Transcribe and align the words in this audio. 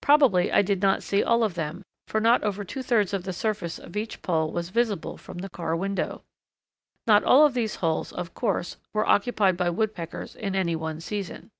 Probably 0.00 0.52
I 0.52 0.62
did 0.62 0.80
not 0.80 1.02
see 1.02 1.24
all 1.24 1.42
of 1.42 1.54
them, 1.54 1.82
for 2.06 2.20
not 2.20 2.44
over 2.44 2.62
two 2.64 2.84
thirds 2.84 3.12
of 3.12 3.24
the 3.24 3.32
surface 3.32 3.80
of 3.80 3.96
each 3.96 4.22
pole 4.22 4.52
was 4.52 4.68
visible 4.68 5.16
from 5.16 5.38
the 5.38 5.48
car 5.50 5.74
window. 5.74 6.22
Not 7.08 7.24
all 7.24 7.44
of 7.44 7.54
these 7.54 7.74
holes, 7.82 8.12
of 8.12 8.32
course, 8.32 8.76
were 8.92 9.08
occupied 9.08 9.56
by 9.56 9.70
Woodpeckers 9.70 10.36
in 10.36 10.54
any 10.54 10.76
one 10.76 11.00
season. 11.00 11.50